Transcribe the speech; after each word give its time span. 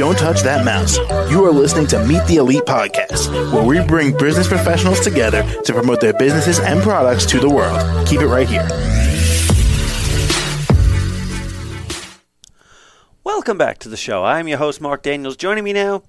Don't 0.00 0.16
touch 0.16 0.40
that 0.44 0.64
mouse. 0.64 0.96
You 1.30 1.44
are 1.44 1.52
listening 1.52 1.86
to 1.88 2.02
Meet 2.06 2.24
the 2.24 2.36
Elite 2.36 2.62
Podcast, 2.62 3.30
where 3.52 3.62
we 3.62 3.86
bring 3.86 4.16
business 4.16 4.48
professionals 4.48 4.98
together 5.00 5.42
to 5.64 5.74
promote 5.74 6.00
their 6.00 6.14
businesses 6.14 6.58
and 6.58 6.80
products 6.80 7.26
to 7.26 7.38
the 7.38 7.50
world. 7.50 8.08
Keep 8.08 8.22
it 8.22 8.26
right 8.26 8.48
here. 8.48 8.66
Welcome 13.24 13.58
back 13.58 13.76
to 13.80 13.90
the 13.90 13.96
show. 13.98 14.24
I'm 14.24 14.48
your 14.48 14.56
host, 14.56 14.80
Mark 14.80 15.02
Daniels. 15.02 15.36
Joining 15.36 15.64
me 15.64 15.74
now, 15.74 16.02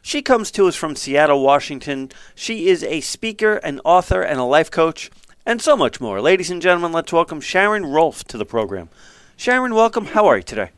she 0.00 0.22
comes 0.22 0.50
to 0.52 0.66
us 0.66 0.74
from 0.74 0.96
Seattle, 0.96 1.42
Washington. 1.42 2.12
She 2.34 2.68
is 2.68 2.82
a 2.82 3.02
speaker, 3.02 3.56
an 3.56 3.78
author, 3.84 4.22
and 4.22 4.40
a 4.40 4.44
life 4.44 4.70
coach, 4.70 5.10
and 5.44 5.60
so 5.60 5.76
much 5.76 6.00
more. 6.00 6.22
Ladies 6.22 6.50
and 6.50 6.62
gentlemen, 6.62 6.92
let's 6.92 7.12
welcome 7.12 7.42
Sharon 7.42 7.84
Rolph 7.84 8.24
to 8.24 8.38
the 8.38 8.46
program. 8.46 8.88
Sharon, 9.36 9.74
welcome. 9.74 10.06
How 10.06 10.28
are 10.28 10.38
you 10.38 10.42
today? 10.42 10.70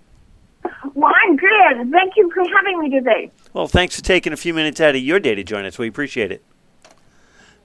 Well, 0.94 1.12
I'm 1.24 1.36
good. 1.36 1.90
Thank 1.90 2.16
you 2.16 2.30
for 2.32 2.42
having 2.56 2.80
me 2.80 2.90
today. 2.90 3.30
Well, 3.52 3.68
thanks 3.68 3.96
for 3.96 4.02
taking 4.02 4.32
a 4.32 4.36
few 4.36 4.54
minutes 4.54 4.80
out 4.80 4.94
of 4.94 5.00
your 5.00 5.20
day 5.20 5.34
to 5.34 5.44
join 5.44 5.64
us. 5.64 5.78
We 5.78 5.88
appreciate 5.88 6.30
it. 6.30 6.44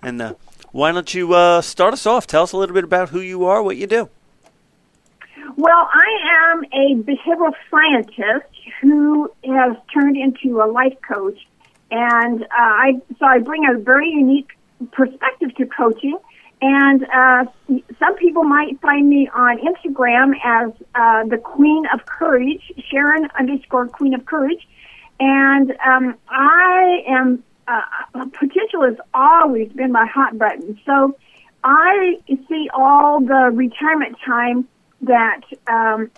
And 0.02 0.22
uh, 0.22 0.34
why 0.72 0.92
don't 0.92 1.14
you 1.14 1.34
uh, 1.34 1.62
start 1.62 1.94
us 1.94 2.06
off? 2.06 2.28
Tell 2.28 2.44
us 2.44 2.54
a 2.54 2.58
little 2.58 2.74
bit 2.74 2.84
about 2.84 3.10
who 3.10 3.20
you 3.20 3.46
are, 3.46 3.62
what 3.62 3.78
you 3.78 3.88
do. 3.88 4.10
Well, 5.58 5.90
I 5.94 6.54
am 6.54 6.64
a 6.66 7.04
behavioral 7.04 7.54
scientist 7.70 8.50
who 8.82 9.30
has 9.46 9.76
turned 9.94 10.18
into 10.18 10.62
a 10.62 10.66
life 10.66 10.96
coach, 11.08 11.38
and 11.92 12.44
uh, 12.44 12.48
I 12.50 13.02
so 13.20 13.26
I 13.26 13.40
bring 13.40 13.68
a 13.68 13.78
very 13.78 14.10
unique 14.10 14.50
perspective 14.92 15.54
to 15.58 15.66
coaching. 15.66 16.18
And 16.62 17.04
uh, 17.06 17.46
some 17.98 18.16
people 18.18 18.44
might 18.44 18.80
find 18.82 19.10
me 19.10 19.28
on 19.34 19.58
Instagram 19.58 20.34
as 20.44 20.72
uh, 20.94 21.24
the 21.26 21.38
Queen 21.38 21.86
of 21.92 22.06
Courage, 22.06 22.72
Sharon 22.90 23.28
underscore 23.38 23.88
Queen 23.88 24.14
of 24.14 24.26
Courage. 24.26 24.68
And 25.20 25.72
um, 25.86 26.16
I 26.30 27.04
am, 27.08 27.44
uh, 27.68 27.82
potential 28.40 28.84
has 28.84 28.98
always 29.14 29.72
been 29.72 29.92
my 29.92 30.06
hot 30.06 30.38
button. 30.38 30.80
So 30.86 31.18
I 31.64 32.18
see 32.28 32.70
all 32.74 33.22
the 33.22 33.50
retirement 33.54 34.18
time 34.24 34.68
that 35.02 35.42
um, 35.68 36.12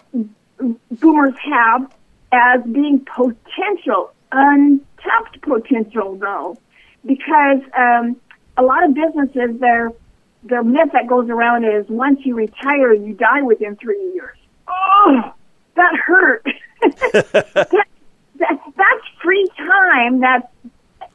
boomers 0.92 1.36
have 1.40 1.94
as 2.34 2.62
being 2.64 3.06
potential, 3.06 4.12
untapped 4.34 5.42
potential, 5.42 6.16
though, 6.16 6.58
because 7.06 7.60
um, 7.78 8.18
a 8.58 8.64
lot 8.64 8.84
of 8.84 8.94
businesses, 8.94 9.60
they're 9.60 9.92
the 10.46 10.64
myth 10.64 10.90
that 10.94 11.08
goes 11.08 11.30
around 11.30 11.66
is 11.66 11.86
once 11.90 12.20
you 12.24 12.36
retire, 12.36 12.94
you 12.94 13.14
die 13.14 13.42
within 13.42 13.76
three 13.76 14.12
years. 14.14 14.38
Oh, 14.68 15.34
that 15.76 15.96
hurt. 16.06 16.46
that, 16.82 17.88
that, 18.40 18.60
that's 18.76 19.08
free 19.22 19.48
time 19.58 20.20
that's 20.20 20.48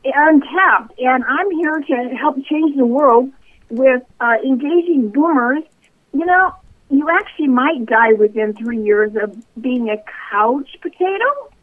untapped, 0.04 0.98
and 0.98 1.24
I'm 1.24 1.50
here 1.50 1.80
to 1.80 2.16
help 2.16 2.36
change 2.46 2.76
the 2.76 2.86
world 2.86 3.30
with 3.68 4.02
uh, 4.20 4.36
engaging 4.42 5.10
boomers. 5.10 5.64
You 6.12 6.24
know, 6.24 6.54
you 6.90 7.08
actually 7.10 7.48
might 7.48 7.84
die 7.84 8.14
within 8.14 8.54
three 8.54 8.82
years 8.82 9.12
of 9.20 9.36
being 9.60 9.90
a 9.90 10.02
couch 10.30 10.68
potato. 10.80 11.50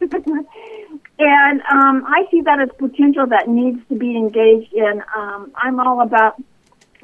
and 1.18 1.62
um, 1.62 2.04
I 2.06 2.26
see 2.30 2.42
that 2.42 2.60
as 2.60 2.68
potential 2.78 3.26
that 3.26 3.48
needs 3.48 3.80
to 3.88 3.96
be 3.96 4.16
engaged 4.16 4.72
in. 4.72 5.02
Um, 5.16 5.50
I'm 5.56 5.80
all 5.80 6.00
about 6.00 6.40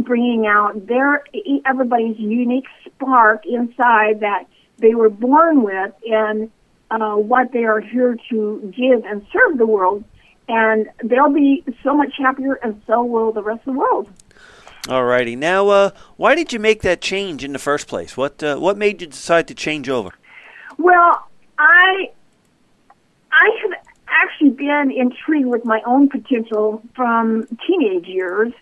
bringing 0.03 0.47
out 0.47 0.86
their 0.86 1.25
everybody's 1.67 2.19
unique 2.19 2.67
spark 2.84 3.45
inside 3.47 4.20
that 4.20 4.47
they 4.78 4.94
were 4.94 5.11
born 5.11 5.62
with 5.62 5.92
and 6.06 6.50
uh, 6.91 7.14
what 7.14 7.53
they 7.53 7.64
are 7.64 7.81
here 7.81 8.17
to 8.31 8.75
give 8.77 9.05
and 9.05 9.27
serve 9.33 9.59
the 9.59 9.67
world. 9.67 10.05
And 10.48 10.89
they'll 11.03 11.33
be 11.33 11.64
so 11.83 11.94
much 11.94 12.12
happier, 12.19 12.55
and 12.55 12.83
so 12.86 13.05
will 13.05 13.32
the 13.32 13.43
rest 13.43 13.60
of 13.66 13.75
the 13.75 13.78
world. 13.78 14.10
Alrighty. 14.84 15.38
Now, 15.38 15.69
uh, 15.69 15.91
why 16.16 16.34
did 16.34 16.53
you 16.53 16.59
make 16.59 16.82
that 16.82 17.00
change 17.00 17.44
in 17.44 17.53
the 17.53 17.59
first 17.60 17.87
place? 17.87 18.16
What 18.16 18.43
uh, 18.43 18.56
what 18.56 18.77
made 18.77 19.00
you 19.00 19.06
decide 19.06 19.47
to 19.48 19.54
change 19.54 19.88
over? 19.88 20.10
Well, 20.77 21.28
I 21.59 22.10
I 23.31 23.59
have 23.62 23.72
actually 24.09 24.50
been 24.50 24.91
intrigued 24.91 25.47
with 25.47 25.65
my 25.65 25.81
own 25.87 26.09
potential 26.09 26.82
from 26.94 27.47
teenage 27.66 28.06
years 28.06 28.53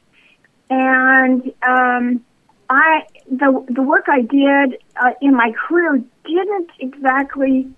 and 0.70 1.52
um, 1.66 2.24
I 2.70 3.02
the 3.28 3.64
the 3.68 3.82
work 3.82 4.06
I 4.08 4.22
did 4.22 4.80
uh, 4.96 5.10
in 5.20 5.34
my 5.34 5.52
career 5.52 6.02
didn't 6.24 6.70
exactly 6.78 7.68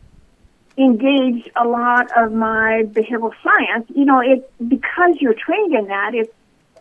engage 0.76 1.50
a 1.56 1.66
lot 1.66 2.06
of 2.16 2.32
my 2.32 2.84
behavioral 2.86 3.32
science. 3.42 3.91
You 3.94 4.04
know, 4.04 4.20
it 4.20 4.50
because 4.69 5.16
you're 5.20 5.34
trained 5.34 5.75
in 5.75 5.86
that, 5.88 6.14
it's 6.14 6.32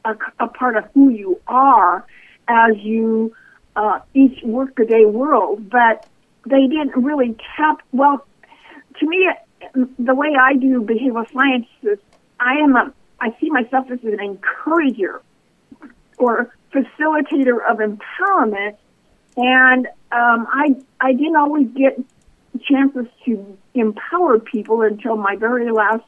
a, 0.03 0.15
a 0.39 0.47
part 0.47 0.75
of 0.75 0.85
who 0.93 1.09
you 1.09 1.39
are 1.47 2.05
as 2.47 2.77
you 2.77 3.33
uh, 3.77 3.99
each 4.13 4.43
workaday 4.43 5.05
world. 5.05 5.69
But 5.69 6.05
they 6.45 6.67
didn't 6.67 6.95
really 6.95 7.37
tap. 7.55 7.81
Well, 7.93 8.25
to 8.99 9.07
me, 9.07 9.29
the 9.97 10.15
way 10.15 10.35
I 10.39 10.55
do 10.55 10.81
behavioral 10.81 11.31
science 11.31 11.67
is 11.83 11.99
I 12.39 12.55
am 12.55 12.75
a 12.75 12.93
I 13.21 13.33
see 13.39 13.49
myself 13.51 13.89
as 13.91 14.03
an 14.03 14.19
encourager 14.19 15.21
or 16.21 16.53
facilitator 16.73 17.57
of 17.69 17.79
empowerment. 17.79 18.77
And 19.37 19.87
um, 20.11 20.47
I 20.51 20.75
I 20.99 21.13
didn't 21.13 21.35
always 21.35 21.67
get 21.69 21.99
chances 22.63 23.07
to 23.25 23.57
empower 23.73 24.39
people 24.39 24.81
until 24.81 25.15
my 25.15 25.35
very 25.35 25.71
last 25.71 26.03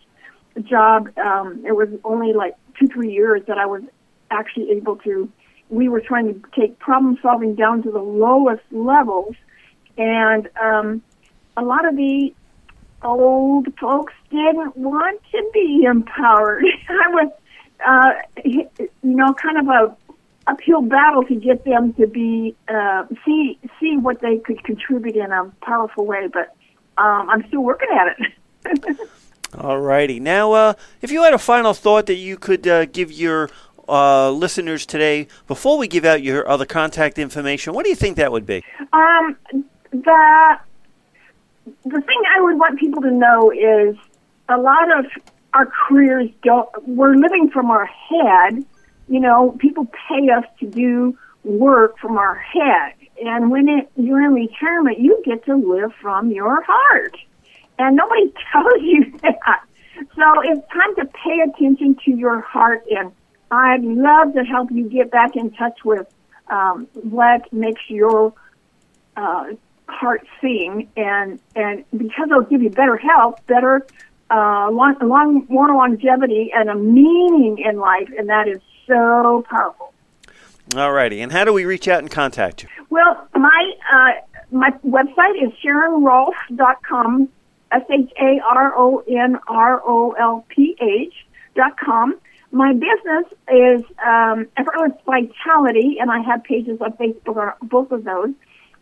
job. 0.62 1.09
Um, 1.18 1.63
it 1.66 1.72
was 1.72 1.90
only 2.03 2.34
like 2.34 2.56
two 2.79 2.88
three 2.88 3.12
years 3.12 3.41
that 3.47 3.57
I 3.57 3.66
was 3.66 3.84
actually 4.29 4.72
able 4.72 4.97
to. 4.97 5.29
We 5.69 5.90
were 5.90 6.01
trying 6.01 6.28
to 6.34 6.41
take 6.59 6.78
problem 6.80 7.18
solving 7.22 7.56
down 7.56 7.84
to 7.84 7.91
the 7.91 8.01
lowest 8.01 8.63
levels, 8.72 9.35
and 9.97 10.50
um, 10.62 11.01
a 11.56 11.63
lot 11.63 11.88
of 11.88 11.95
the 11.95 12.34
old 13.03 13.68
folks 13.78 14.13
didn't 14.30 14.75
want 14.78 15.22
to 15.31 15.50
be 15.53 15.84
empowered. 15.85 16.66
I 16.90 17.09
was, 17.09 17.31
uh, 17.85 18.12
you 18.44 18.69
know, 19.01 19.34
kind 19.34 19.57
of 19.57 19.68
a 19.68 19.95
uphill 20.48 20.81
battle 20.81 21.24
to 21.24 21.36
get 21.36 21.64
them 21.66 21.94
to 21.94 22.08
be 22.08 22.56
uh, 22.68 23.06
see 23.26 23.58
see 23.80 23.98
what 23.98 24.22
they 24.22 24.38
could 24.38 24.64
contribute 24.64 25.16
in 25.16 25.31
a 25.31 25.52
powerful 25.62 26.06
way. 26.06 26.28
But 26.28 26.56
um, 26.98 27.30
I'm 27.30 27.48
still 27.48 27.64
working 27.64 27.90
at 27.94 28.16
it. 28.20 29.00
All 29.58 29.80
righty. 29.80 30.20
Now, 30.20 30.52
uh, 30.54 30.74
if 31.02 31.12
you 31.12 31.24
had 31.24 31.34
a 31.34 31.38
final 31.38 31.74
thought 31.74 32.08
that 32.08 32.16
you 32.16 32.38
could 32.38 32.68
uh, 32.68 32.86
give 32.86 33.12
your 33.12 33.50
uh, 33.88 34.31
listeners 34.31 34.86
today 34.86 35.28
before 35.48 35.78
we 35.78 35.88
give 35.88 36.06
out 36.06 36.24
your 36.24 36.48
other 36.48 36.66
contact 36.66 37.20
information, 37.20 37.74
what 37.74 37.84
do 37.84 37.90
you 37.90 37.96
think 37.96 38.18
that 38.18 38.31
would 38.31 38.46
be? 38.46 38.64
Um, 38.94 39.38
the 39.92 40.60
the 41.86 42.02
thing 42.02 42.22
I 42.36 42.42
would 42.42 42.58
want 42.58 42.80
people 42.80 43.02
to 43.04 43.12
know 43.12 43.52
is 43.52 43.96
a 44.50 44.58
lot 44.58 44.98
of 44.98 45.06
our 45.54 45.68
careers 45.68 46.30
don't. 46.44 46.68
We're 46.88 47.16
living 47.16 47.50
from 47.52 47.70
our 47.70 47.86
head 47.86 48.66
you 49.08 49.19
know, 49.19 49.56
people 49.59 49.88
pay 50.09 50.30
us 50.30 50.46
to 50.59 50.68
do 50.68 51.18
work 51.44 51.97
from 52.00 52.18
our 52.18 52.36
head. 52.36 52.94
And 53.24 53.52
when 53.52 53.68
it, 53.69 53.91
you're 53.96 54.25
in 54.25 54.34
retirement, 54.34 55.00
you 55.00 55.22
get 55.25 55.46
to 55.46 55.56
live 55.56 55.94
from 56.02 56.31
your 56.31 56.64
heart. 56.64 57.16
And 57.78 57.96
nobody 57.96 58.34
tells 58.52 58.81
you 58.81 59.18
that. 59.22 59.63
So 60.16 60.42
it's 60.44 60.68
time 60.72 60.96
to 60.96 61.06
pay 61.06 61.40
attention 61.42 61.97
to 62.06 62.12
your 62.12 62.42
heart. 62.42 62.84
And 62.90 63.12
I'd 63.52 63.84
love 63.84 64.34
to 64.34 64.44
help 64.44 64.72
you 64.72 64.90
get 64.90 65.12
back 65.12 65.36
in 65.36 65.52
touch 65.52 65.80
with 65.86 66.08
um, 66.50 66.88
what 66.94 67.52
makes 67.53 67.81
your 67.88 68.34
uh, 69.16 69.46
heart 69.88 70.25
sing. 70.42 70.90
And, 70.97 71.40
and 71.56 71.86
because 71.95 72.30
it'll 72.30 72.44
give 72.44 72.62
you 72.62 72.69
better 72.69 72.98
health, 72.98 73.42
better, 73.48 73.86
uh, 74.31 74.69
long, 74.72 74.95
long, 75.01 75.45
more 75.50 75.74
longevity, 75.75 76.51
and 76.54 76.69
a 76.69 76.75
meaning 76.75 77.60
in 77.60 77.78
life. 77.78 78.10
And 78.18 78.30
that 78.30 78.48
is 78.48 78.62
so 78.88 79.45
powerful. 79.50 79.94
All 80.75 80.91
righty. 80.91 81.21
And 81.21 81.31
how 81.31 81.45
do 81.45 81.53
we 81.53 81.65
reach 81.65 81.88
out 81.88 82.00
and 82.00 82.09
contact 82.09 82.63
you? 82.63 82.69
Well, 82.89 83.27
my 83.35 83.74
uh, 83.91 84.13
my 84.51 84.71
website 84.85 85.44
is 85.44 85.51
SharonRolph.com, 85.63 87.30
S 87.71 87.83
H 87.89 88.12
A 88.19 88.39
R 88.47 88.74
O 88.75 89.03
N 89.07 89.38
R 89.47 89.81
O 89.85 90.12
L 90.12 90.45
P 90.50 90.75
H 90.80 91.13
dot 91.56 91.75
com. 91.77 92.15
My 92.51 92.74
business 92.74 93.25
is 93.51 93.81
um, 94.06 94.47
Effortless 94.57 94.94
Vitality, 95.06 95.97
and 96.00 96.12
I 96.12 96.19
have 96.19 96.44
pages 96.44 96.80
on 96.81 96.94
Facebook 96.94 97.35
on 97.35 97.53
both 97.68 97.91
of 97.91 98.03
those. 98.03 98.30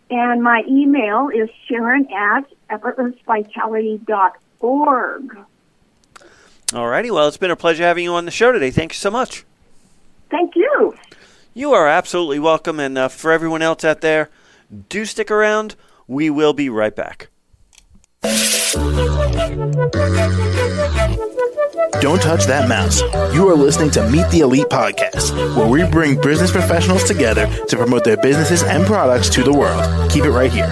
And 0.09 0.43
my 0.43 0.63
email 0.67 1.29
is 1.29 1.49
Sharon 1.67 2.05
at 2.11 2.45
effortlessvitality.org. 2.69 5.37
All 6.73 6.87
righty. 6.87 7.11
Well, 7.11 7.27
it's 7.29 7.37
been 7.37 7.51
a 7.51 7.55
pleasure 7.55 7.83
having 7.83 8.03
you 8.03 8.13
on 8.13 8.25
the 8.25 8.31
show 8.31 8.51
today. 8.51 8.71
Thank 8.71 8.91
you 8.91 8.97
so 8.97 9.09
much. 9.09 9.45
Thank 10.31 10.55
you. 10.55 10.95
You 11.53 11.73
are 11.73 11.87
absolutely 11.87 12.39
welcome. 12.39 12.79
And 12.79 12.97
uh, 12.97 13.09
for 13.09 13.31
everyone 13.31 13.61
else 13.61 13.83
out 13.83 14.01
there, 14.01 14.29
do 14.89 15.05
stick 15.05 15.29
around. 15.29 15.75
We 16.07 16.29
will 16.29 16.53
be 16.53 16.69
right 16.69 16.95
back. 16.95 17.27
Don't 21.99 22.21
touch 22.21 22.45
that 22.45 22.67
mouse. 22.67 23.01
You 23.33 23.47
are 23.49 23.55
listening 23.55 23.91
to 23.91 24.09
Meet 24.09 24.29
the 24.29 24.39
Elite 24.39 24.67
Podcast, 24.69 25.35
where 25.55 25.67
we 25.67 25.85
bring 25.89 26.19
business 26.19 26.51
professionals 26.51 27.03
together 27.03 27.47
to 27.67 27.77
promote 27.77 28.03
their 28.03 28.17
businesses 28.17 28.63
and 28.63 28.85
products 28.85 29.29
to 29.29 29.43
the 29.43 29.53
world. 29.53 30.09
Keep 30.09 30.25
it 30.25 30.31
right 30.31 30.51
here. 30.51 30.71